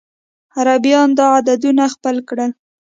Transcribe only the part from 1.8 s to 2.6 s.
خپل کړل.